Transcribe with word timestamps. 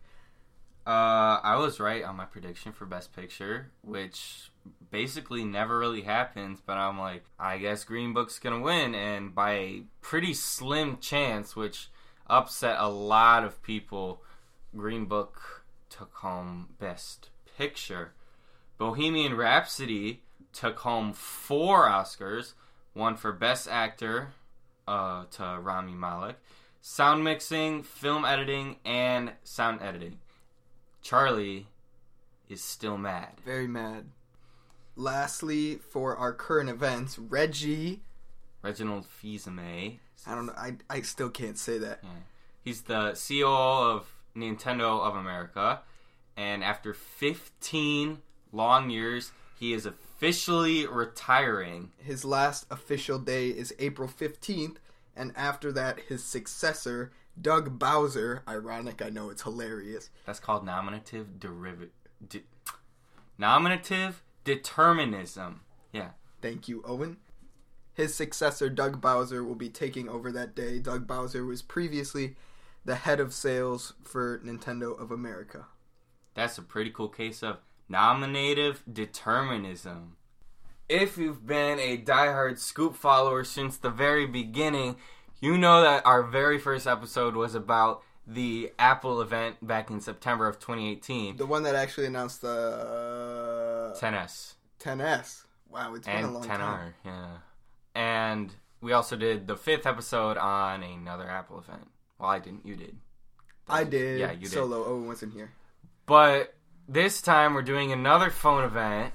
Uh, 0.88 1.38
I 1.42 1.56
was 1.56 1.80
right 1.80 2.02
on 2.02 2.16
my 2.16 2.24
prediction 2.24 2.72
for 2.72 2.86
Best 2.86 3.14
Picture, 3.14 3.70
which 3.82 4.50
basically 4.90 5.44
never 5.44 5.78
really 5.78 6.00
happens. 6.00 6.62
But 6.64 6.78
I'm 6.78 6.98
like, 6.98 7.24
I 7.38 7.58
guess 7.58 7.84
Green 7.84 8.14
Book's 8.14 8.38
gonna 8.38 8.60
win, 8.60 8.94
and 8.94 9.34
by 9.34 9.52
a 9.52 9.82
pretty 10.00 10.32
slim 10.32 10.96
chance, 10.96 11.54
which 11.54 11.90
upset 12.26 12.76
a 12.78 12.88
lot 12.88 13.44
of 13.44 13.62
people. 13.62 14.22
Green 14.74 15.04
Book 15.04 15.62
took 15.90 16.14
home 16.14 16.70
Best 16.78 17.28
Picture. 17.58 18.12
Bohemian 18.78 19.36
Rhapsody 19.36 20.22
took 20.54 20.78
home 20.78 21.12
four 21.12 21.86
Oscars, 21.86 22.54
one 22.94 23.16
for 23.16 23.32
Best 23.32 23.68
Actor 23.68 24.28
uh, 24.86 25.24
to 25.32 25.58
Rami 25.60 25.92
Malek, 25.92 26.36
sound 26.80 27.24
mixing, 27.24 27.82
film 27.82 28.24
editing, 28.24 28.76
and 28.86 29.32
sound 29.44 29.82
editing. 29.82 30.20
Charlie 31.02 31.66
is 32.48 32.62
still 32.62 32.98
mad. 32.98 33.40
Very 33.44 33.66
mad. 33.66 34.06
Lastly, 34.96 35.76
for 35.76 36.16
our 36.16 36.32
current 36.32 36.68
events, 36.68 37.18
Reggie. 37.18 38.00
Reginald 38.62 39.06
Fils-Aimé. 39.06 39.98
I 40.26 40.34
don't 40.34 40.46
know. 40.46 40.54
I, 40.56 40.76
I 40.90 41.02
still 41.02 41.30
can't 41.30 41.58
say 41.58 41.78
that. 41.78 42.02
He's 42.64 42.82
the 42.82 43.12
CEO 43.12 43.46
of 43.46 44.12
Nintendo 44.36 45.00
of 45.00 45.14
America, 45.16 45.80
and 46.36 46.62
after 46.62 46.92
15 46.92 48.18
long 48.52 48.90
years, 48.90 49.32
he 49.58 49.72
is 49.72 49.86
officially 49.86 50.86
retiring. 50.86 51.92
His 51.98 52.24
last 52.24 52.66
official 52.70 53.18
day 53.18 53.48
is 53.48 53.74
April 53.78 54.08
15th, 54.08 54.76
and 55.16 55.32
after 55.36 55.72
that, 55.72 56.00
his 56.08 56.22
successor, 56.22 57.12
Doug 57.40 57.78
Bowser, 57.78 58.42
ironic, 58.48 59.02
I 59.02 59.10
know 59.10 59.30
it's 59.30 59.42
hilarious, 59.42 60.10
That's 60.26 60.40
called 60.40 60.64
nominative 60.64 61.38
derivative. 61.38 61.90
De- 62.26 62.44
nominative 63.36 64.22
determinism. 64.44 65.60
Yeah. 65.92 66.10
thank 66.42 66.68
you, 66.68 66.82
Owen. 66.86 67.18
His 67.94 68.14
successor, 68.14 68.68
Doug 68.70 69.00
Bowser, 69.00 69.42
will 69.42 69.54
be 69.56 69.68
taking 69.68 70.08
over 70.08 70.30
that 70.32 70.54
day. 70.54 70.78
Doug 70.78 71.06
Bowser 71.06 71.44
was 71.44 71.62
previously 71.62 72.36
the 72.84 72.94
head 72.94 73.18
of 73.20 73.34
sales 73.34 73.94
for 74.04 74.38
Nintendo 74.38 74.98
of 75.00 75.10
America. 75.10 75.66
That's 76.34 76.58
a 76.58 76.62
pretty 76.62 76.90
cool 76.90 77.08
case 77.08 77.42
of 77.42 77.58
nominative 77.88 78.84
determinism. 78.90 80.16
If 80.88 81.18
you've 81.18 81.46
been 81.46 81.78
a 81.80 81.98
diehard 81.98 82.58
Scoop 82.58 82.94
follower 82.94 83.44
since 83.44 83.76
the 83.76 83.90
very 83.90 84.26
beginning, 84.26 84.96
you 85.40 85.58
know 85.58 85.82
that 85.82 86.04
our 86.06 86.22
very 86.22 86.58
first 86.58 86.86
episode 86.86 87.34
was 87.36 87.54
about 87.54 88.02
the 88.26 88.72
Apple 88.78 89.20
event 89.22 89.66
back 89.66 89.90
in 89.90 90.00
September 90.00 90.46
of 90.46 90.58
2018. 90.58 91.36
The 91.36 91.46
one 91.46 91.62
that 91.62 91.74
actually 91.74 92.06
announced 92.06 92.42
the 92.42 93.94
uh, 93.94 93.98
10S 93.98 94.54
10S. 94.80 95.44
Wow, 95.70 95.94
it's 95.94 96.06
been 96.06 96.16
a 96.16 96.18
and 96.24 96.34
long 96.34 96.44
10R, 96.44 96.58
time. 96.58 96.94
yeah. 97.04 97.26
And 97.94 98.54
we 98.80 98.92
also 98.92 99.16
did 99.16 99.46
the 99.46 99.56
fifth 99.56 99.86
episode 99.86 100.36
on 100.36 100.82
another 100.82 101.28
Apple 101.28 101.58
event. 101.58 101.88
Well, 102.18 102.30
I 102.30 102.38
didn't. 102.38 102.64
You 102.64 102.76
did. 102.76 102.96
I 103.68 103.84
did. 103.84 104.20
Yeah, 104.20 104.32
you 104.32 104.40
did. 104.40 104.50
Solo. 104.52 104.84
Owen 104.84 105.06
wasn't 105.06 105.34
here. 105.34 105.50
But 106.06 106.54
this 106.88 107.20
time 107.20 107.54
we're 107.54 107.62
doing 107.62 107.92
another 107.92 108.30
phone 108.30 108.64
event, 108.64 109.12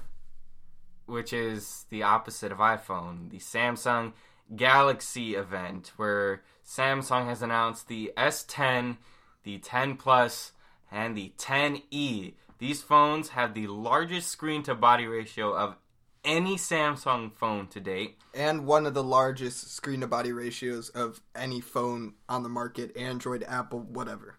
which 1.06 1.32
is 1.32 1.86
the 1.90 2.04
opposite 2.04 2.52
of 2.52 2.58
iPhone, 2.58 3.30
the 3.30 3.38
Samsung 3.38 4.12
Galaxy 4.54 5.34
event, 5.34 5.92
where 5.96 6.42
Samsung 6.66 7.26
has 7.26 7.42
announced 7.42 7.88
the 7.88 8.12
S10, 8.16 8.98
the 9.42 9.58
10 9.58 9.96
Plus, 9.96 10.52
and 10.90 11.16
the 11.16 11.32
10e. 11.38 12.34
These 12.58 12.82
phones 12.82 13.30
have 13.30 13.54
the 13.54 13.66
largest 13.66 14.28
screen 14.28 14.62
to 14.64 14.74
body 14.74 15.06
ratio 15.06 15.54
of 15.54 15.76
any 16.24 16.56
Samsung 16.56 17.32
phone 17.32 17.66
to 17.68 17.80
date. 17.80 18.18
and 18.34 18.66
one 18.66 18.86
of 18.86 18.94
the 18.94 19.04
largest 19.04 19.72
screen 19.72 20.00
to 20.00 20.06
body 20.06 20.32
ratios 20.32 20.88
of 20.88 21.20
any 21.36 21.60
phone 21.60 22.14
on 22.28 22.42
the 22.42 22.48
market 22.48 22.96
Android, 22.96 23.44
Apple, 23.46 23.80
whatever. 23.80 24.38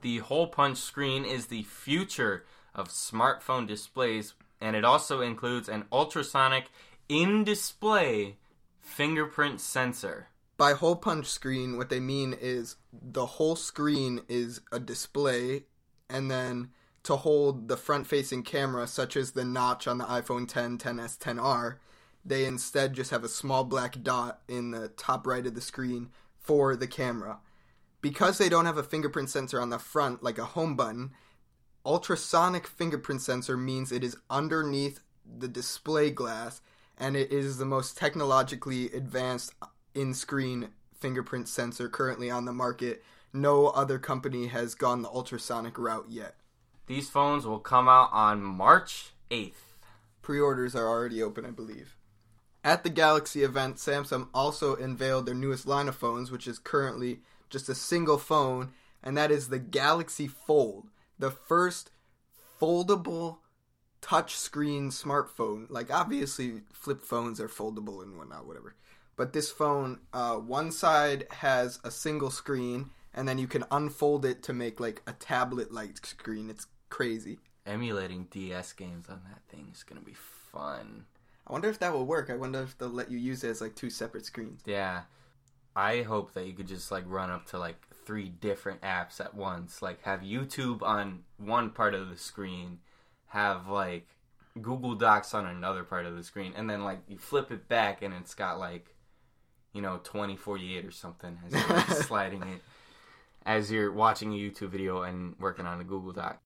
The 0.00 0.18
hole 0.18 0.46
punch 0.46 0.78
screen 0.78 1.24
is 1.24 1.46
the 1.46 1.64
future 1.64 2.44
of 2.74 2.88
smartphone 2.88 3.66
displays, 3.66 4.34
and 4.60 4.76
it 4.76 4.84
also 4.84 5.20
includes 5.20 5.68
an 5.68 5.84
ultrasonic 5.92 6.66
in 7.08 7.44
display 7.44 8.36
fingerprint 8.88 9.60
sensor. 9.60 10.28
By 10.56 10.72
hole 10.72 10.96
punch 10.96 11.26
screen, 11.26 11.76
what 11.76 11.88
they 11.88 12.00
mean 12.00 12.34
is 12.38 12.76
the 12.92 13.26
whole 13.26 13.54
screen 13.54 14.22
is 14.28 14.60
a 14.72 14.80
display, 14.80 15.64
and 16.10 16.30
then 16.30 16.70
to 17.04 17.16
hold 17.16 17.68
the 17.68 17.76
front 17.76 18.06
facing 18.08 18.42
camera, 18.42 18.88
such 18.88 19.16
as 19.16 19.32
the 19.32 19.44
notch 19.44 19.86
on 19.86 19.98
the 19.98 20.04
iPhone 20.04 20.48
10, 20.48 20.78
10s, 20.78 21.16
10R, 21.18 21.76
they 22.24 22.44
instead 22.44 22.94
just 22.94 23.10
have 23.12 23.22
a 23.22 23.28
small 23.28 23.62
black 23.62 24.02
dot 24.02 24.40
in 24.48 24.72
the 24.72 24.88
top 24.88 25.26
right 25.26 25.46
of 25.46 25.54
the 25.54 25.60
screen 25.60 26.10
for 26.40 26.74
the 26.74 26.88
camera. 26.88 27.38
Because 28.00 28.38
they 28.38 28.48
don't 28.48 28.66
have 28.66 28.78
a 28.78 28.82
fingerprint 28.82 29.30
sensor 29.30 29.60
on 29.60 29.70
the 29.70 29.78
front 29.78 30.22
like 30.22 30.38
a 30.38 30.44
home 30.44 30.74
button, 30.74 31.12
ultrasonic 31.86 32.66
fingerprint 32.66 33.22
sensor 33.22 33.56
means 33.56 33.92
it 33.92 34.02
is 34.02 34.16
underneath 34.28 35.00
the 35.24 35.48
display 35.48 36.10
glass 36.10 36.60
and 36.98 37.16
it 37.16 37.32
is 37.32 37.58
the 37.58 37.64
most 37.64 37.96
technologically 37.96 38.90
advanced 38.90 39.54
in 39.94 40.12
screen 40.12 40.68
fingerprint 40.98 41.48
sensor 41.48 41.88
currently 41.88 42.30
on 42.30 42.44
the 42.44 42.52
market. 42.52 43.02
No 43.32 43.68
other 43.68 43.98
company 43.98 44.48
has 44.48 44.74
gone 44.74 45.02
the 45.02 45.08
ultrasonic 45.08 45.78
route 45.78 46.06
yet. 46.08 46.34
These 46.86 47.08
phones 47.08 47.46
will 47.46 47.60
come 47.60 47.88
out 47.88 48.10
on 48.12 48.42
March 48.42 49.12
8th. 49.30 49.76
Pre 50.22 50.40
orders 50.40 50.74
are 50.74 50.88
already 50.88 51.22
open, 51.22 51.44
I 51.46 51.50
believe. 51.50 51.96
At 52.64 52.82
the 52.82 52.90
Galaxy 52.90 53.44
event, 53.44 53.76
Samsung 53.76 54.28
also 54.34 54.74
unveiled 54.74 55.26
their 55.26 55.34
newest 55.34 55.66
line 55.66 55.88
of 55.88 55.96
phones, 55.96 56.30
which 56.30 56.46
is 56.46 56.58
currently 56.58 57.20
just 57.50 57.68
a 57.68 57.74
single 57.74 58.18
phone, 58.18 58.72
and 59.02 59.16
that 59.16 59.30
is 59.30 59.48
the 59.48 59.58
Galaxy 59.58 60.26
Fold, 60.26 60.88
the 61.18 61.30
first 61.30 61.90
foldable 62.60 63.38
touchscreen 64.02 64.88
smartphone. 64.88 65.66
Like, 65.68 65.92
obviously, 65.92 66.62
flip 66.72 67.02
phones 67.02 67.40
are 67.40 67.48
foldable 67.48 68.02
and 68.02 68.16
whatnot, 68.16 68.46
whatever. 68.46 68.74
But 69.16 69.32
this 69.32 69.50
phone, 69.50 69.98
uh, 70.12 70.36
one 70.36 70.70
side 70.70 71.26
has 71.30 71.80
a 71.82 71.90
single 71.90 72.30
screen, 72.30 72.90
and 73.12 73.28
then 73.28 73.38
you 73.38 73.48
can 73.48 73.64
unfold 73.70 74.24
it 74.24 74.42
to 74.44 74.52
make 74.52 74.78
like 74.78 75.02
a 75.06 75.12
tablet 75.12 75.72
like 75.72 76.06
screen. 76.06 76.48
It's 76.48 76.68
crazy. 76.88 77.40
Emulating 77.66 78.28
DS 78.30 78.72
games 78.74 79.08
on 79.08 79.20
that 79.28 79.42
thing 79.48 79.70
is 79.72 79.84
to 79.88 80.00
be 80.00 80.14
fun. 80.14 81.04
I 81.46 81.52
wonder 81.52 81.68
if 81.68 81.78
that 81.80 81.92
will 81.92 82.06
work. 82.06 82.30
I 82.30 82.36
wonder 82.36 82.62
if 82.62 82.76
they'll 82.78 82.88
let 82.88 83.10
you 83.10 83.18
use 83.18 83.42
it 83.42 83.48
as 83.48 83.60
like 83.60 83.74
two 83.74 83.90
separate 83.90 84.26
screens. 84.26 84.60
Yeah. 84.66 85.02
I 85.74 86.02
hope 86.02 86.34
that 86.34 86.46
you 86.46 86.52
could 86.52 86.68
just 86.68 86.90
like 86.90 87.04
run 87.06 87.30
up 87.30 87.46
to 87.46 87.58
like 87.58 87.76
three 88.04 88.28
different 88.28 88.82
apps 88.82 89.20
at 89.20 89.34
once. 89.34 89.80
Like 89.80 90.02
have 90.02 90.20
YouTube 90.20 90.82
on 90.82 91.24
one 91.38 91.70
part 91.70 91.94
of 91.94 92.08
the 92.08 92.16
screen, 92.16 92.78
have 93.28 93.68
like 93.68 94.06
Google 94.60 94.94
Docs 94.94 95.34
on 95.34 95.46
another 95.46 95.84
part 95.84 96.06
of 96.06 96.16
the 96.16 96.22
screen, 96.22 96.52
and 96.56 96.68
then 96.68 96.84
like 96.84 97.00
you 97.08 97.18
flip 97.18 97.50
it 97.50 97.68
back 97.68 98.02
and 98.02 98.14
it's 98.14 98.34
got 98.34 98.58
like 98.58 98.94
you 99.72 99.82
know 99.82 99.98
2048 99.98 100.84
or 100.84 100.90
something 100.90 101.38
as 101.46 101.52
you're 101.52 101.76
like, 101.76 101.90
sliding 101.90 102.42
it 102.42 102.62
as 103.48 103.72
you're 103.72 103.90
watching 103.90 104.32
a 104.32 104.36
YouTube 104.36 104.68
video 104.68 105.02
and 105.02 105.34
working 105.40 105.64
on 105.64 105.80
a 105.80 105.84
Google 105.84 106.12
Doc. 106.12 106.38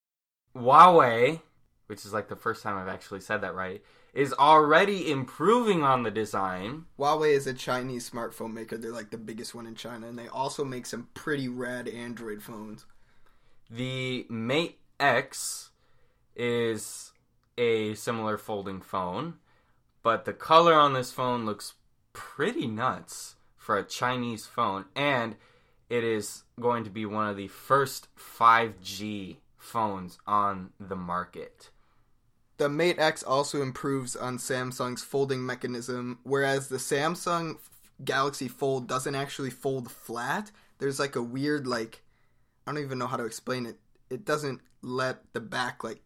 Huawei, 0.55 1.41
which 1.89 2.07
is 2.07 2.13
like 2.13 2.29
the 2.29 2.37
first 2.37 2.63
time 2.63 2.79
I've 2.79 2.95
actually 2.95 3.21
said 3.21 3.41
that 3.41 3.57
right, 3.57 3.83
is 4.15 4.33
already 4.35 5.11
improving 5.11 5.83
on 5.83 6.05
the 6.05 6.13
design. 6.13 6.85
Huawei 6.99 7.33
is 7.33 7.49
a 7.49 7.55
Chinese 7.55 8.09
smartphone 8.09 8.53
maker. 8.53 8.79
They're 8.79 8.93
like 8.93 9.11
the 9.11 9.19
biggest 9.19 9.53
one 9.53 9.67
in 9.67 9.75
China, 9.75 10.07
and 10.07 10.17
they 10.17 10.29
also 10.29 10.65
make 10.65 10.87
some 10.87 11.09
pretty 11.13 11.49
rad 11.49 11.89
Android 11.89 12.41
phones. 12.41 12.85
The 13.69 14.25
Mate 14.31 14.79
X 15.01 15.72
is 16.37 17.13
a 17.59 17.95
similar 17.95 18.39
folding 18.39 18.81
phone, 18.81 19.35
but 20.03 20.25
the 20.25 20.33
color 20.33 20.75
on 20.75 20.93
this 20.93 21.13
phone 21.13 21.45
looks 21.45 21.75
pretty 22.13 22.67
nuts 22.67 23.37
for 23.57 23.79
a 23.79 23.85
Chinese 23.85 24.47
phone, 24.47 24.87
and 24.97 25.37
it 25.89 26.05
is 26.05 26.45
going 26.61 26.85
to 26.85 26.91
be 26.91 27.07
one 27.07 27.29
of 27.29 27.37
the 27.37 27.49
first 27.49 28.09
5G 28.17 29.37
phones 29.57 30.19
on 30.27 30.71
the 30.81 30.97
market. 30.97 31.71
The 32.57 32.69
Mate 32.69 32.99
X 32.99 33.23
also 33.23 33.63
improves 33.63 34.15
on 34.15 34.39
Samsung's 34.39 35.03
folding 35.03 35.45
mechanism, 35.45 36.19
whereas 36.23 36.69
the 36.69 36.77
Samsung 36.77 37.59
Galaxy 38.05 38.49
Fold 38.49 38.89
doesn't 38.89 39.15
actually 39.15 39.51
fold 39.51 39.91
flat. 39.91 40.51
There's 40.79 40.99
like 40.99 41.17
a 41.17 41.23
weird 41.23 41.67
like 41.67 42.03
I 42.67 42.73
don't 42.73 42.83
even 42.83 42.99
know 42.99 43.07
how 43.07 43.17
to 43.17 43.25
explain 43.25 43.67
it. 43.67 43.79
It 44.11 44.25
doesn't 44.25 44.61
let 44.83 45.33
the 45.33 45.41
back 45.41 45.83
like 45.83 46.03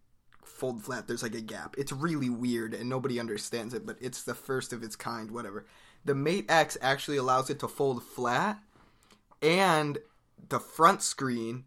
fold 0.56 0.82
flat. 0.82 1.06
There's 1.06 1.22
like 1.22 1.34
a 1.34 1.40
gap. 1.40 1.74
It's 1.78 1.92
really 1.92 2.30
weird 2.30 2.74
and 2.74 2.88
nobody 2.88 3.20
understands 3.20 3.74
it, 3.74 3.86
but 3.86 3.98
it's 4.00 4.22
the 4.22 4.34
first 4.34 4.72
of 4.72 4.82
its 4.82 4.96
kind, 4.96 5.30
whatever. 5.30 5.66
The 6.04 6.14
Mate 6.14 6.46
X 6.48 6.76
actually 6.80 7.16
allows 7.16 7.50
it 7.50 7.58
to 7.60 7.68
fold 7.68 8.02
flat 8.02 8.58
and 9.42 9.98
the 10.48 10.60
front 10.60 11.02
screen 11.02 11.64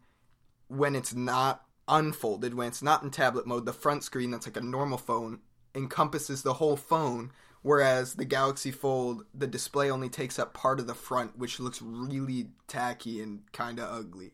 when 0.68 0.96
it's 0.96 1.14
not 1.14 1.66
unfolded, 1.88 2.54
when 2.54 2.68
it's 2.68 2.84
not 2.84 3.04
in 3.04 3.10
tablet 3.10 3.48
mode, 3.48 3.66
the 3.66 3.74
front 3.74 4.04
screen 4.04 4.32
that's 4.32 4.48
like 4.48 4.58
a 4.58 4.62
normal 4.62 4.98
phone 4.98 5.40
encompasses 5.76 6.44
the 6.44 6.54
whole 6.54 6.78
phone, 6.78 7.32
whereas 7.62 8.16
the 8.16 8.26
Galaxy 8.26 8.72
Fold, 8.72 9.26
the 9.34 9.48
display 9.48 9.90
only 9.90 10.10
takes 10.10 10.40
up 10.40 10.54
part 10.54 10.80
of 10.80 10.88
the 10.88 10.94
front, 10.94 11.38
which 11.38 11.60
looks 11.60 11.82
really 11.82 12.50
tacky 12.68 13.22
and 13.22 13.42
kind 13.52 13.80
of 13.80 13.92
ugly. 13.92 14.34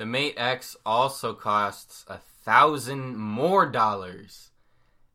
The 0.00 0.06
Mate 0.06 0.32
X 0.38 0.78
also 0.86 1.34
costs 1.34 2.06
a 2.08 2.16
thousand 2.16 3.18
more 3.18 3.66
dollars 3.66 4.50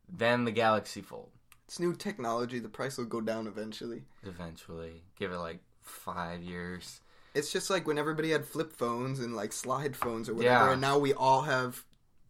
than 0.08 0.44
the 0.44 0.52
Galaxy 0.52 1.00
Fold. 1.00 1.32
It's 1.64 1.80
new 1.80 1.92
technology. 1.92 2.60
The 2.60 2.68
price 2.68 2.96
will 2.96 3.06
go 3.06 3.20
down 3.20 3.48
eventually. 3.48 4.04
Eventually, 4.22 5.02
give 5.18 5.32
it 5.32 5.38
like 5.38 5.58
five 5.82 6.40
years. 6.40 7.00
It's 7.34 7.50
just 7.52 7.68
like 7.68 7.88
when 7.88 7.98
everybody 7.98 8.30
had 8.30 8.44
flip 8.44 8.72
phones 8.72 9.18
and 9.18 9.34
like 9.34 9.52
slide 9.52 9.96
phones 9.96 10.28
or 10.28 10.34
whatever, 10.34 10.66
Yeah. 10.66 10.72
and 10.74 10.80
now 10.80 10.98
we 10.98 11.12
all 11.12 11.42
have 11.42 11.84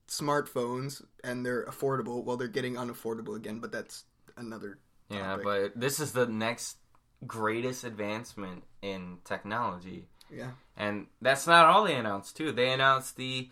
smartphones 0.08 1.04
and 1.22 1.44
they're 1.44 1.66
affordable. 1.66 2.24
Well, 2.24 2.38
they're 2.38 2.48
getting 2.48 2.76
unaffordable 2.76 3.36
again, 3.36 3.58
but 3.60 3.70
that's 3.70 4.04
another. 4.38 4.78
Yeah, 5.10 5.36
but 5.44 5.78
this 5.78 6.00
is 6.00 6.12
the 6.12 6.26
next 6.26 6.78
greatest 7.26 7.84
advancement 7.84 8.64
in 8.80 9.18
technology. 9.24 10.08
Yeah. 10.30 10.50
And 10.76 11.06
that's 11.20 11.46
not 11.46 11.66
all 11.66 11.84
they 11.84 11.94
announced, 11.94 12.36
too. 12.36 12.52
They 12.52 12.70
announced 12.70 13.16
the 13.16 13.48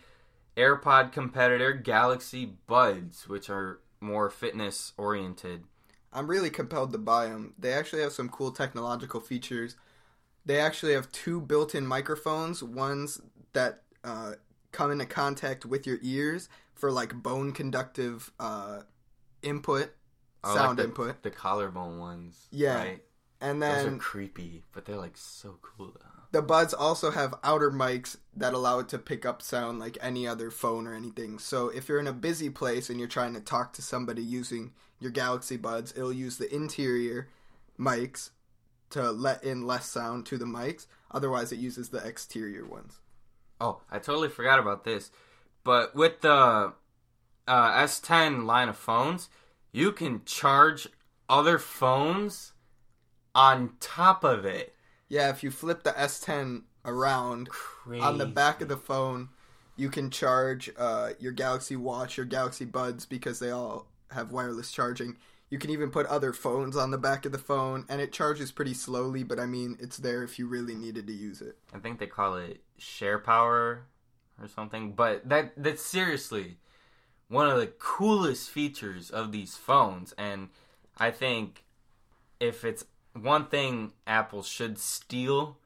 AirPod 0.56 1.12
competitor 1.12 1.72
Galaxy 1.72 2.56
Buds, 2.66 3.28
which 3.28 3.48
are 3.50 3.80
more 4.00 4.30
fitness 4.30 4.92
oriented. 4.96 5.64
I'm 6.12 6.28
really 6.28 6.50
compelled 6.50 6.92
to 6.92 6.98
buy 6.98 7.26
them. 7.26 7.54
They 7.58 7.72
actually 7.72 8.02
have 8.02 8.12
some 8.12 8.28
cool 8.28 8.52
technological 8.52 9.20
features. 9.20 9.76
They 10.46 10.60
actually 10.60 10.92
have 10.92 11.10
two 11.10 11.40
built-in 11.40 11.86
microphones, 11.86 12.62
ones 12.62 13.20
that 13.52 13.82
uh, 14.04 14.34
come 14.70 14.92
into 14.92 15.06
contact 15.06 15.64
with 15.64 15.86
your 15.86 15.98
ears 16.02 16.48
for 16.74 16.92
like 16.92 17.14
bone 17.14 17.52
conductive 17.52 18.30
uh, 18.38 18.80
input, 19.42 19.90
like 20.44 20.56
sound 20.56 20.78
the, 20.78 20.84
input, 20.84 21.22
The 21.22 21.30
collarbone 21.30 21.98
ones. 21.98 22.46
Yeah. 22.52 22.76
Right? 22.76 23.02
And 23.40 23.62
Those 23.62 23.84
then 23.84 23.94
are 23.94 23.98
creepy, 23.98 24.62
but 24.72 24.84
they're 24.84 24.96
like 24.96 25.16
so 25.16 25.58
cool 25.62 25.92
though. 25.94 26.22
the 26.32 26.42
buds 26.42 26.72
also 26.74 27.10
have 27.10 27.34
outer 27.44 27.70
mics 27.70 28.16
that 28.36 28.54
allow 28.54 28.78
it 28.78 28.88
to 28.90 28.98
pick 28.98 29.24
up 29.26 29.42
sound 29.42 29.78
like 29.78 29.98
any 30.00 30.26
other 30.26 30.50
phone 30.50 30.86
or 30.86 30.94
anything. 30.94 31.38
So 31.38 31.68
if 31.68 31.88
you're 31.88 32.00
in 32.00 32.06
a 32.06 32.12
busy 32.12 32.50
place 32.50 32.88
and 32.90 32.98
you're 32.98 33.08
trying 33.08 33.34
to 33.34 33.40
talk 33.40 33.72
to 33.74 33.82
somebody 33.82 34.22
using 34.22 34.72
your 34.98 35.10
Galaxy 35.10 35.56
Buds, 35.56 35.92
it'll 35.92 36.12
use 36.12 36.38
the 36.38 36.52
interior 36.54 37.28
mics 37.78 38.30
to 38.90 39.10
let 39.10 39.44
in 39.44 39.66
less 39.66 39.86
sound 39.88 40.24
to 40.26 40.38
the 40.38 40.44
mics. 40.46 40.86
Otherwise, 41.10 41.52
it 41.52 41.58
uses 41.58 41.90
the 41.90 41.98
exterior 41.98 42.64
ones. 42.64 43.00
Oh, 43.60 43.80
I 43.90 43.98
totally 43.98 44.28
forgot 44.28 44.58
about 44.58 44.84
this. 44.84 45.10
But 45.62 45.94
with 45.94 46.20
the 46.22 46.72
uh, 47.46 47.72
S10 47.82 48.44
line 48.44 48.68
of 48.68 48.76
phones, 48.76 49.28
you 49.72 49.92
can 49.92 50.24
charge 50.24 50.88
other 51.28 51.58
phones 51.58 52.52
on 53.34 53.72
top 53.80 54.24
of 54.24 54.44
it. 54.44 54.74
Yeah, 55.08 55.30
if 55.30 55.42
you 55.42 55.50
flip 55.50 55.82
the 55.82 55.92
S10 55.92 56.62
around 56.84 57.48
Crazy. 57.48 58.02
on 58.02 58.18
the 58.18 58.26
back 58.26 58.60
of 58.60 58.68
the 58.68 58.76
phone, 58.76 59.28
you 59.76 59.88
can 59.88 60.10
charge 60.10 60.70
uh, 60.78 61.10
your 61.18 61.32
Galaxy 61.32 61.76
Watch, 61.76 62.16
your 62.16 62.26
Galaxy 62.26 62.64
Buds 62.64 63.06
because 63.06 63.38
they 63.38 63.50
all 63.50 63.86
have 64.10 64.32
wireless 64.32 64.70
charging. 64.70 65.16
You 65.50 65.58
can 65.58 65.70
even 65.70 65.90
put 65.90 66.06
other 66.06 66.32
phones 66.32 66.76
on 66.76 66.90
the 66.90 66.98
back 66.98 67.26
of 67.26 67.32
the 67.32 67.38
phone, 67.38 67.84
and 67.88 68.00
it 68.00 68.12
charges 68.12 68.50
pretty 68.50 68.74
slowly. 68.74 69.22
But 69.22 69.38
I 69.38 69.46
mean, 69.46 69.76
it's 69.80 69.98
there 69.98 70.22
if 70.22 70.38
you 70.38 70.46
really 70.46 70.74
needed 70.74 71.06
to 71.06 71.12
use 71.12 71.40
it. 71.40 71.56
I 71.72 71.78
think 71.78 71.98
they 71.98 72.06
call 72.06 72.36
it 72.36 72.62
share 72.78 73.18
power 73.18 73.84
or 74.40 74.48
something. 74.48 74.92
But 74.92 75.28
that 75.28 75.52
that's 75.56 75.82
seriously 75.82 76.58
one 77.28 77.48
of 77.48 77.58
the 77.58 77.66
coolest 77.66 78.50
features 78.50 79.10
of 79.10 79.32
these 79.32 79.56
phones. 79.56 80.12
And 80.18 80.48
I 80.98 81.10
think 81.10 81.64
if 82.40 82.64
it's 82.64 82.84
one 83.14 83.46
thing 83.46 83.92
Apple 84.06 84.42
should 84.42 84.78
steal, 84.78 85.58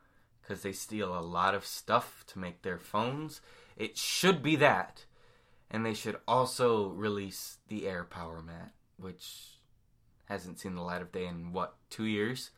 because 0.43 0.63
they 0.63 0.73
steal 0.73 1.19
a 1.19 1.21
lot 1.21 1.55
of 1.55 1.67
stuff 1.67 2.25
to 2.29 2.39
make 2.39 2.63
their 2.63 2.79
phones, 2.79 3.41
it 3.77 3.97
should 3.97 4.43
be 4.43 4.57
that. 4.57 5.05
And 5.71 5.85
they 5.85 5.95
should 5.95 6.17
also 6.27 6.89
release 6.89 7.59
the 7.69 7.83
AirPower 7.83 8.45
Mat, 8.45 8.73
which 8.99 9.59
hasn't 10.27 10.59
seen 10.59 10.75
the 10.75 10.83
light 10.83 11.03
of 11.03 11.13
day 11.13 11.27
in 11.27 11.53
what, 11.53 11.75
two 11.91 12.05
years? 12.05 12.51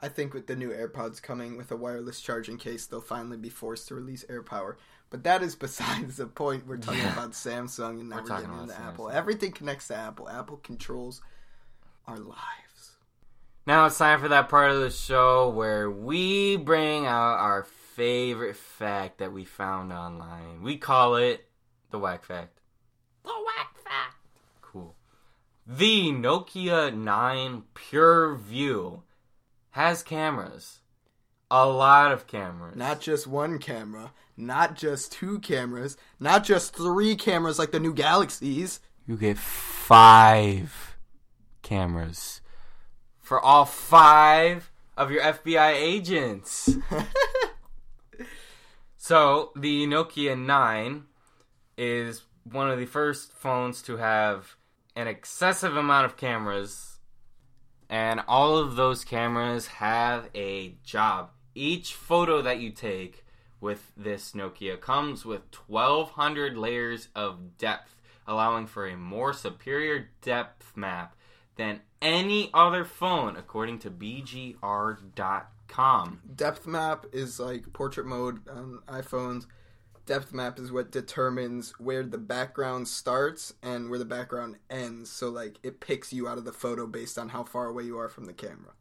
I 0.00 0.08
think 0.08 0.32
with 0.32 0.46
the 0.46 0.54
new 0.56 0.70
AirPods 0.70 1.20
coming 1.20 1.56
with 1.56 1.72
a 1.72 1.76
wireless 1.76 2.20
charging 2.20 2.56
case, 2.58 2.86
they'll 2.86 3.00
finally 3.00 3.36
be 3.36 3.48
forced 3.48 3.88
to 3.88 3.94
release 3.94 4.24
AirPower. 4.30 4.76
But 5.10 5.24
that 5.24 5.42
is 5.42 5.56
besides 5.66 6.18
the 6.18 6.26
point. 6.26 6.66
We're 6.66 6.76
talking 6.76 7.00
Yeah. 7.00 7.14
about 7.14 7.32
Samsung 7.32 8.00
and 8.00 8.10
now 8.10 8.16
We're 8.16 8.22
we're, 8.22 8.28
talking 8.28 8.46
getting 8.50 8.64
about 8.64 8.68
into 8.76 8.80
Apple. 8.80 9.06
Samsung. 9.06 9.14
Everything 9.14 9.52
connects 9.52 9.88
to 9.88 9.96
Apple. 9.96 10.28
Apple 10.28 10.58
controls 10.58 11.22
our 12.06 12.18
lives. 12.18 12.38
Now 13.68 13.84
it's 13.84 13.98
time 13.98 14.18
for 14.18 14.28
that 14.28 14.48
part 14.48 14.70
of 14.70 14.80
the 14.80 14.88
show 14.88 15.50
where 15.50 15.90
we 15.90 16.56
bring 16.56 17.04
out 17.04 17.36
our 17.36 17.64
favorite 17.64 18.56
fact 18.56 19.18
that 19.18 19.30
we 19.30 19.44
found 19.44 19.92
online. 19.92 20.62
We 20.62 20.78
call 20.78 21.16
it 21.16 21.46
the 21.90 21.98
whack 21.98 22.24
fact. 22.24 22.60
The 23.24 23.28
whack 23.28 23.76
fact. 23.84 24.16
Cool. 24.62 24.96
The 25.66 26.10
Nokia 26.12 26.96
9 26.96 27.64
PureView 27.74 29.02
has 29.72 30.02
cameras. 30.02 30.80
A 31.50 31.66
lot 31.68 32.10
of 32.10 32.26
cameras. 32.26 32.74
Not 32.74 33.02
just 33.02 33.26
one 33.26 33.58
camera, 33.58 34.14
not 34.34 34.76
just 34.76 35.12
two 35.12 35.40
cameras, 35.40 35.98
not 36.18 36.42
just 36.42 36.74
three 36.74 37.16
cameras 37.16 37.58
like 37.58 37.72
the 37.72 37.80
new 37.80 37.92
Galaxies. 37.92 38.80
you 39.06 39.18
get 39.18 39.36
five 39.36 40.96
cameras 41.60 42.40
for 43.28 43.44
all 43.44 43.66
five 43.66 44.70
of 44.96 45.10
your 45.10 45.22
FBI 45.22 45.74
agents. 45.74 46.78
so, 48.96 49.52
the 49.54 49.86
Nokia 49.86 50.34
9 50.34 51.04
is 51.76 52.22
one 52.50 52.70
of 52.70 52.78
the 52.78 52.86
first 52.86 53.34
phones 53.34 53.82
to 53.82 53.98
have 53.98 54.56
an 54.96 55.08
excessive 55.08 55.76
amount 55.76 56.06
of 56.06 56.16
cameras, 56.16 57.00
and 57.90 58.22
all 58.26 58.56
of 58.56 58.76
those 58.76 59.04
cameras 59.04 59.66
have 59.66 60.30
a 60.34 60.76
job. 60.82 61.28
Each 61.54 61.92
photo 61.92 62.40
that 62.40 62.60
you 62.60 62.70
take 62.70 63.26
with 63.60 63.92
this 63.94 64.32
Nokia 64.32 64.80
comes 64.80 65.26
with 65.26 65.42
1200 65.66 66.56
layers 66.56 67.08
of 67.14 67.58
depth, 67.58 67.94
allowing 68.26 68.66
for 68.66 68.88
a 68.88 68.96
more 68.96 69.34
superior 69.34 70.08
depth 70.22 70.72
map 70.74 71.14
than 71.58 71.80
any 72.00 72.48
other 72.54 72.86
phone, 72.86 73.36
according 73.36 73.80
to 73.80 73.90
BGR.com. 73.90 74.54
Depth 76.34 76.66
map 76.66 77.04
is 77.12 77.38
like 77.38 77.72
portrait 77.74 78.06
mode 78.06 78.48
on 78.48 78.78
iPhones. 78.88 79.44
Depth 80.06 80.32
map 80.32 80.58
is 80.58 80.72
what 80.72 80.90
determines 80.90 81.72
where 81.78 82.02
the 82.02 82.16
background 82.16 82.88
starts 82.88 83.52
and 83.62 83.90
where 83.90 83.98
the 83.98 84.06
background 84.06 84.56
ends. 84.70 85.10
So, 85.10 85.28
like, 85.28 85.58
it 85.62 85.80
picks 85.80 86.14
you 86.14 86.26
out 86.26 86.38
of 86.38 86.46
the 86.46 86.52
photo 86.52 86.86
based 86.86 87.18
on 87.18 87.28
how 87.28 87.44
far 87.44 87.66
away 87.66 87.82
you 87.82 87.98
are 87.98 88.08
from 88.08 88.24
the 88.24 88.32
camera. 88.32 88.72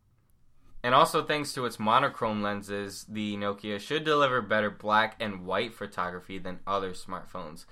And 0.82 0.96
also, 0.96 1.22
thanks 1.26 1.52
to 1.54 1.66
its 1.66 1.80
monochrome 1.80 2.42
lenses, 2.42 3.06
the 3.10 3.36
Nokia 3.36 3.78
should 3.78 4.06
deliver 4.06 4.42
better 4.42 4.70
black 4.70 5.18
and 5.20 5.46
white 5.46 5.74
photography 5.74 6.38
than 6.38 6.62
other 6.66 6.92
smartphones. 6.92 7.66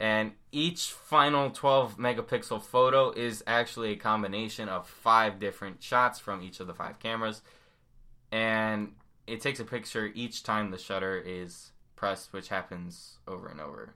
And 0.00 0.32
each 0.50 0.90
final 0.90 1.50
12 1.50 1.98
megapixel 1.98 2.62
photo 2.62 3.10
is 3.10 3.44
actually 3.46 3.92
a 3.92 3.96
combination 3.96 4.66
of 4.66 4.88
five 4.88 5.38
different 5.38 5.82
shots 5.82 6.18
from 6.18 6.42
each 6.42 6.58
of 6.58 6.66
the 6.66 6.72
five 6.72 6.98
cameras. 6.98 7.42
And 8.32 8.94
it 9.26 9.42
takes 9.42 9.60
a 9.60 9.64
picture 9.64 10.10
each 10.14 10.42
time 10.42 10.70
the 10.70 10.78
shutter 10.78 11.22
is 11.22 11.72
pressed, 11.96 12.32
which 12.32 12.48
happens 12.48 13.18
over 13.28 13.48
and 13.48 13.60
over. 13.60 13.94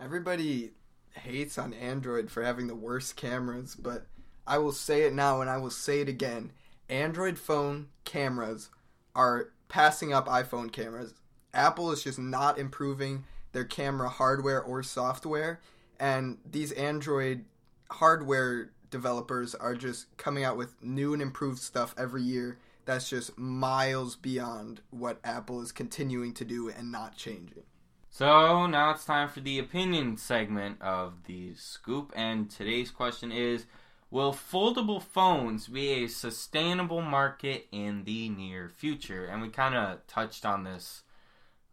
Everybody 0.00 0.72
hates 1.14 1.56
on 1.56 1.72
Android 1.72 2.32
for 2.32 2.42
having 2.42 2.66
the 2.66 2.74
worst 2.74 3.14
cameras, 3.14 3.76
but 3.76 4.06
I 4.44 4.58
will 4.58 4.72
say 4.72 5.02
it 5.02 5.14
now 5.14 5.40
and 5.40 5.48
I 5.48 5.58
will 5.58 5.70
say 5.70 6.00
it 6.00 6.08
again. 6.08 6.50
Android 6.88 7.38
phone 7.38 7.88
cameras 8.04 8.70
are 9.14 9.50
passing 9.68 10.12
up 10.12 10.26
iPhone 10.26 10.72
cameras. 10.72 11.14
Apple 11.54 11.92
is 11.92 12.02
just 12.02 12.18
not 12.18 12.58
improving 12.58 13.24
their 13.52 13.64
camera 13.64 14.08
hardware 14.08 14.62
or 14.62 14.82
software, 14.82 15.60
and 15.98 16.38
these 16.48 16.72
Android 16.72 17.44
hardware 17.90 18.70
developers 18.90 19.54
are 19.54 19.74
just 19.74 20.16
coming 20.16 20.44
out 20.44 20.56
with 20.56 20.82
new 20.82 21.12
and 21.12 21.22
improved 21.22 21.58
stuff 21.58 21.94
every 21.98 22.22
year 22.22 22.58
that's 22.88 23.10
just 23.10 23.38
miles 23.38 24.16
beyond 24.16 24.80
what 24.88 25.20
Apple 25.22 25.60
is 25.60 25.72
continuing 25.72 26.32
to 26.32 26.42
do 26.42 26.70
and 26.70 26.90
not 26.90 27.14
changing. 27.14 27.64
So 28.08 28.66
now 28.66 28.92
it's 28.92 29.04
time 29.04 29.28
for 29.28 29.40
the 29.40 29.58
opinion 29.58 30.16
segment 30.16 30.80
of 30.80 31.24
the 31.26 31.52
scoop, 31.54 32.14
and 32.16 32.50
today's 32.50 32.90
question 32.90 33.30
is 33.30 33.66
Will 34.10 34.32
foldable 34.32 35.02
phones 35.02 35.68
be 35.68 36.02
a 36.02 36.08
sustainable 36.08 37.02
market 37.02 37.66
in 37.70 38.04
the 38.04 38.30
near 38.30 38.70
future? 38.70 39.26
And 39.26 39.42
we 39.42 39.50
kind 39.50 39.74
of 39.74 40.06
touched 40.06 40.46
on 40.46 40.64
this 40.64 41.02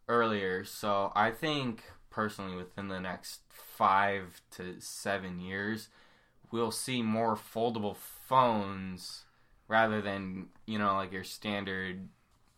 earlier, 0.08 0.64
so 0.64 1.12
I 1.16 1.32
think 1.32 1.84
personally 2.10 2.56
within 2.56 2.88
the 2.88 3.00
next 3.00 3.42
five 3.50 4.42
to 4.52 4.80
seven 4.80 5.40
years, 5.40 5.90
we'll 6.52 6.72
see 6.72 7.02
more 7.02 7.36
foldable 7.36 7.96
phones 7.96 9.26
rather 9.68 10.02
than 10.02 10.48
you 10.66 10.78
know 10.80 10.96
like 10.96 11.12
your 11.12 11.24
standard 11.24 12.08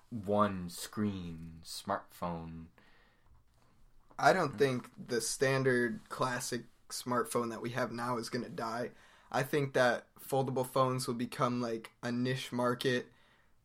one 0.09 0.69
screen 0.69 1.61
smartphone. 1.65 2.65
I 4.19 4.33
don't 4.33 4.57
think 4.57 4.89
the 5.07 5.21
standard 5.21 6.01
classic 6.09 6.63
smartphone 6.89 7.49
that 7.49 7.61
we 7.61 7.71
have 7.71 7.91
now 7.91 8.17
is 8.17 8.29
going 8.29 8.45
to 8.45 8.51
die. 8.51 8.91
I 9.31 9.43
think 9.43 9.73
that 9.73 10.05
foldable 10.27 10.65
phones 10.65 11.07
will 11.07 11.13
become 11.13 11.61
like 11.61 11.91
a 12.01 12.11
niche 12.11 12.51
market 12.51 13.07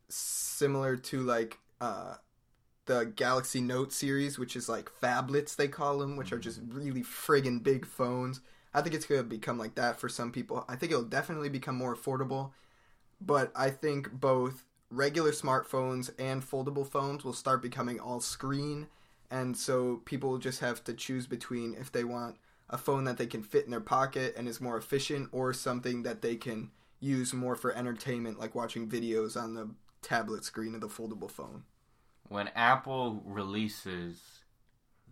similar 0.09 0.97
to 0.97 1.23
like 1.23 1.59
uh, 1.81 2.17
the 2.87 3.13
Galaxy 3.17 3.61
Note 3.61 3.93
series, 3.93 4.39
which 4.39 4.57
is 4.57 4.69
like 4.69 4.91
phablets 5.01 5.57
they 5.57 5.69
call 5.69 5.99
them, 5.99 6.17
which 6.17 6.33
are 6.33 6.39
just 6.39 6.61
really 6.69 7.03
friggin' 7.03 7.63
big 7.63 7.87
phones. 7.87 8.41
I 8.75 8.81
think 8.81 8.95
it's 8.95 9.07
to 9.07 9.23
become 9.23 9.59
like 9.59 9.75
that 9.75 10.01
for 10.01 10.09
some 10.09 10.33
people. 10.33 10.65
I 10.69 10.77
think 10.77 10.93
it'll 10.93 11.05
definitely 11.05 11.51
become 11.51 11.77
more 11.77 11.95
affordable 11.95 12.53
but 13.27 13.53
I 13.55 13.71
think 13.71 14.13
both 14.13 14.65
regular 14.91 15.33
smartphones 15.33 16.11
and 16.19 16.43
foldable 16.43 16.87
phones 16.87 17.25
will 17.25 17.33
start 17.33 17.63
becoming 17.63 18.01
all 18.01 18.21
screen, 18.21 18.89
and 19.31 19.57
so 19.57 20.03
people 20.05 20.31
will 20.31 20.39
just 20.39 20.61
have 20.61 20.85
to 20.85 20.93
choose 20.93 21.27
between 21.27 21.75
if 21.75 21.91
they 21.91 22.05
want 22.05 22.37
a 22.69 22.79
phone 22.79 23.05
that 23.05 23.19
they 23.19 23.27
can 23.27 23.43
fit 23.43 23.65
in 23.65 23.71
their 23.71 23.81
pocket 23.81 24.35
and 24.37 24.49
is 24.49 24.61
more 24.61 24.77
efficient, 24.77 25.29
or 25.33 25.53
something 25.53 26.03
that 26.03 26.23
they 26.23 26.37
can 26.37 26.71
use 27.01 27.33
more 27.33 27.57
for 27.57 27.75
entertainment, 27.75 28.39
like 28.39 28.55
watching 28.55 28.89
videos 28.89 29.41
on 29.41 29.55
the 29.55 29.71
tablet 30.03 30.45
screen 30.45 30.75
of 30.75 30.81
the 30.81 30.89
foldable 30.89 31.31
phone. 31.31 31.65
When 32.33 32.49
Apple 32.49 33.23
releases 33.25 34.19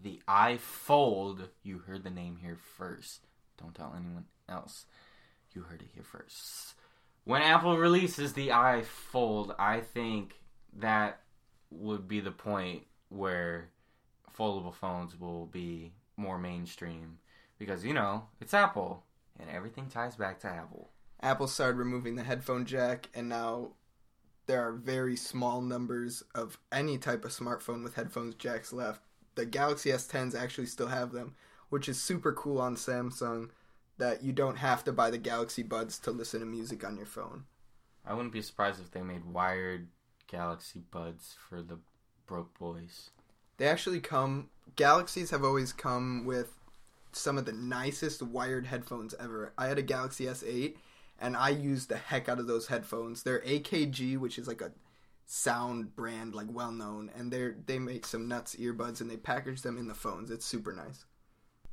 the 0.02 0.20
iFold, 0.26 1.48
you 1.62 1.78
heard 1.78 2.02
the 2.02 2.10
name 2.10 2.38
here 2.40 2.56
first. 2.76 3.26
Don't 3.60 3.74
tell 3.74 3.94
anyone 3.94 4.24
else. 4.48 4.86
You 5.52 5.62
heard 5.62 5.82
it 5.82 5.88
here 5.94 6.04
first 6.04 6.74
when 7.24 7.42
Apple 7.42 7.76
releases 7.76 8.32
the 8.32 8.48
iFold, 8.48 9.54
I 9.58 9.80
think 9.80 10.34
that 10.78 11.20
would 11.70 12.08
be 12.08 12.20
the 12.20 12.30
point 12.30 12.82
where 13.08 13.68
foldable 14.36 14.74
phones 14.74 15.18
will 15.18 15.46
be 15.46 15.92
more 16.16 16.38
mainstream 16.38 17.18
because 17.58 17.84
you 17.84 17.94
know 17.94 18.24
it's 18.40 18.54
Apple 18.54 19.04
and 19.38 19.48
everything 19.50 19.86
ties 19.86 20.16
back 20.16 20.40
to 20.40 20.48
Apple. 20.48 20.90
Apple 21.22 21.46
started 21.46 21.76
removing 21.76 22.16
the 22.16 22.22
headphone 22.22 22.64
jack, 22.64 23.10
and 23.14 23.28
now 23.28 23.72
there 24.50 24.66
are 24.66 24.72
very 24.72 25.14
small 25.14 25.60
numbers 25.60 26.24
of 26.34 26.58
any 26.72 26.98
type 26.98 27.24
of 27.24 27.30
smartphone 27.30 27.84
with 27.84 27.94
headphones 27.94 28.34
jacks 28.34 28.72
left. 28.72 29.00
The 29.36 29.46
Galaxy 29.46 29.90
S10s 29.90 30.34
actually 30.34 30.66
still 30.66 30.88
have 30.88 31.12
them, 31.12 31.36
which 31.68 31.88
is 31.88 32.02
super 32.02 32.32
cool 32.32 32.60
on 32.60 32.74
Samsung 32.74 33.50
that 33.98 34.24
you 34.24 34.32
don't 34.32 34.56
have 34.56 34.82
to 34.82 34.92
buy 34.92 35.08
the 35.08 35.18
Galaxy 35.18 35.62
Buds 35.62 36.00
to 36.00 36.10
listen 36.10 36.40
to 36.40 36.46
music 36.46 36.84
on 36.84 36.96
your 36.96 37.06
phone. 37.06 37.44
I 38.04 38.12
wouldn't 38.12 38.32
be 38.32 38.42
surprised 38.42 38.80
if 38.80 38.90
they 38.90 39.02
made 39.02 39.24
wired 39.24 39.86
Galaxy 40.26 40.82
Buds 40.90 41.36
for 41.48 41.62
the 41.62 41.78
broke 42.26 42.58
boys. 42.58 43.10
They 43.58 43.68
actually 43.68 44.00
come. 44.00 44.50
Galaxies 44.74 45.30
have 45.30 45.44
always 45.44 45.72
come 45.72 46.24
with 46.24 46.56
some 47.12 47.38
of 47.38 47.44
the 47.44 47.52
nicest 47.52 48.20
wired 48.20 48.66
headphones 48.66 49.14
ever. 49.20 49.52
I 49.56 49.68
had 49.68 49.78
a 49.78 49.82
Galaxy 49.82 50.24
S8 50.24 50.74
and 51.20 51.36
I 51.36 51.50
use 51.50 51.86
the 51.86 51.96
heck 51.96 52.28
out 52.28 52.38
of 52.38 52.46
those 52.46 52.68
headphones. 52.68 53.22
They're 53.22 53.40
AKG, 53.40 54.18
which 54.18 54.38
is 54.38 54.48
like 54.48 54.60
a 54.60 54.72
sound 55.26 55.94
brand, 55.94 56.34
like 56.34 56.48
well 56.50 56.72
known, 56.72 57.10
and 57.16 57.30
they 57.30 57.52
they 57.66 57.78
make 57.78 58.06
some 58.06 58.28
nuts 58.28 58.56
earbuds 58.56 59.00
and 59.00 59.10
they 59.10 59.16
package 59.16 59.62
them 59.62 59.78
in 59.78 59.86
the 59.86 59.94
phones. 59.94 60.30
It's 60.30 60.46
super 60.46 60.72
nice. 60.72 61.04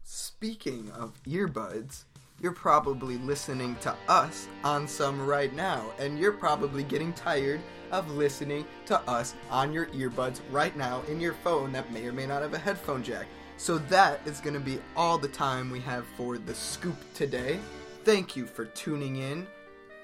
Speaking 0.04 0.92
of 0.92 1.22
earbuds, 1.24 2.04
you're 2.40 2.52
probably 2.52 3.18
listening 3.18 3.76
to 3.82 3.96
us 4.08 4.48
on 4.64 4.88
some 4.88 5.26
right 5.26 5.54
now, 5.54 5.92
and 6.00 6.20
you're 6.20 6.32
probably 6.32 6.84
getting 6.84 7.14
tired 7.14 7.60
of 7.92 8.12
listening 8.12 8.66
to 8.86 9.00
us 9.10 9.34
on 9.50 9.74
your 9.74 9.88
earbuds 9.88 10.42
right 10.52 10.76
now 10.78 11.02
in 11.08 11.20
your 11.20 11.34
phone 11.34 11.72
that 11.72 11.92
may 11.92 12.06
or 12.06 12.14
may 12.14 12.28
not 12.28 12.42
have 12.42 12.54
a 12.54 12.60
headphone 12.60 13.04
jack. 13.04 13.26
So 13.58 13.80
that 13.80 14.22
is 14.26 14.40
going 14.40 14.54
to 14.54 14.60
be 14.60 14.80
all 14.96 15.18
the 15.18 15.30
time 15.30 15.72
we 15.72 15.80
have 15.82 16.06
for 16.16 16.38
the 16.38 16.54
scoop 16.54 16.98
today. 17.16 17.60
Thank 18.08 18.38
you 18.38 18.46
for 18.46 18.64
tuning 18.64 19.18
in. 19.18 19.46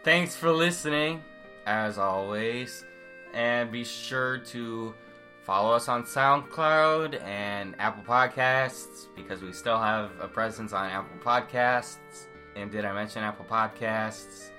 Thanks 0.03 0.36
for 0.36 0.51
listening, 0.51 1.24
as 1.65 1.98
always, 1.98 2.83
and 3.33 3.72
be 3.72 3.86
sure 3.86 4.39
to 4.39 4.93
follow 5.43 5.72
us 5.74 5.88
on 5.88 6.03
SoundCloud 6.03 7.24
and 7.24 7.75
Apple 7.79 8.03
Podcasts 8.03 9.07
because 9.15 9.41
we 9.41 9.53
still 9.53 9.79
have 9.79 10.12
a 10.19 10.27
presence 10.27 10.74
on 10.74 10.89
Apple 10.89 11.17
Podcasts. 11.24 12.27
And 12.57 12.69
did 12.69 12.83
I 12.83 12.91
mention 12.91 13.24
Apple 13.24 13.45
Podcasts? 13.50 14.50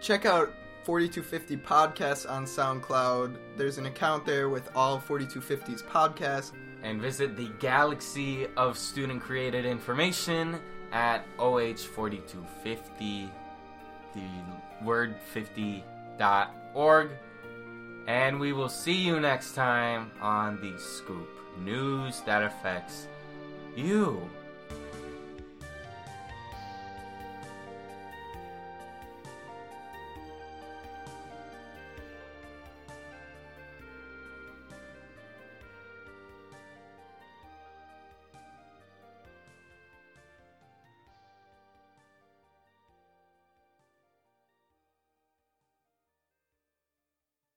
Check 0.00 0.26
out 0.26 0.52
4250 0.82 1.58
Podcasts 1.58 2.28
on 2.28 2.46
SoundCloud. 2.46 3.36
There's 3.56 3.78
an 3.78 3.86
account 3.86 4.26
there 4.26 4.48
with 4.48 4.68
all 4.74 5.00
4250's 5.00 5.84
podcasts. 5.84 6.50
And 6.82 7.00
visit 7.00 7.36
the 7.36 7.48
galaxy 7.60 8.48
of 8.56 8.76
student 8.76 9.22
created 9.22 9.64
information 9.64 10.60
at 10.92 11.24
OH4250, 11.38 13.28
the 14.14 14.28
word 14.82 15.16
50.org. 15.34 17.10
And 18.06 18.38
we 18.38 18.52
will 18.52 18.68
see 18.68 18.94
you 18.94 19.18
next 19.18 19.54
time 19.54 20.12
on 20.20 20.60
The 20.60 20.78
Scoop 20.78 21.28
news 21.58 22.20
that 22.20 22.42
affects 22.42 23.08
you. 23.74 24.30